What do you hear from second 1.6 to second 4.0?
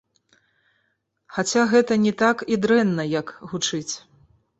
гэта не так і дрэнна, як гучыць.